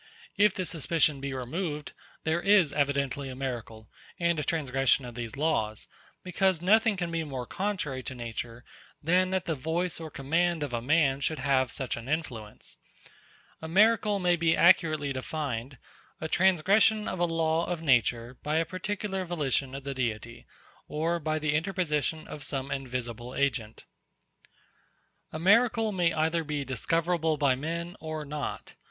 If 0.35 0.55
this 0.55 0.71
suspicion 0.71 1.21
be 1.21 1.31
removed, 1.31 1.93
there 2.23 2.41
is 2.41 2.73
evidently 2.73 3.29
a 3.29 3.35
miracle, 3.35 3.87
and 4.19 4.39
a 4.39 4.43
transgression 4.43 5.05
of 5.05 5.13
these 5.13 5.35
laws; 5.37 5.87
because 6.23 6.59
nothing 6.59 6.97
can 6.97 7.11
be 7.11 7.23
more 7.23 7.45
contrary 7.45 8.01
to 8.01 8.15
nature 8.15 8.65
than 9.03 9.29
that 9.29 9.45
the 9.45 9.53
voice 9.53 9.99
or 9.99 10.09
command 10.09 10.63
of 10.63 10.73
a 10.73 10.81
man 10.81 11.19
should 11.19 11.37
have 11.37 11.69
such 11.69 11.97
an 11.97 12.09
influence. 12.09 12.77
A 13.61 13.67
miracle 13.67 14.17
may 14.17 14.35
be 14.35 14.57
accurately 14.57 15.13
defined, 15.13 15.77
_a 16.19 16.27
transgression 16.27 17.07
of 17.07 17.19
a 17.19 17.25
law 17.25 17.65
of 17.67 17.83
nature 17.83 18.39
by 18.41 18.55
a 18.55 18.65
particular 18.65 19.23
volition 19.23 19.75
of 19.75 19.83
the 19.83 19.93
Deity, 19.93 20.47
or 20.87 21.19
by 21.19 21.37
the 21.37 21.53
interposition 21.53 22.27
of 22.27 22.41
some 22.41 22.71
invisible 22.71 23.33
agent_. 23.33 23.81
A 25.31 25.37
miracle 25.37 25.91
may 25.91 26.11
either 26.11 26.43
be 26.43 26.65
discoverable 26.65 27.37
by 27.37 27.53
men 27.53 27.95
or 27.99 28.25
not. 28.25 28.73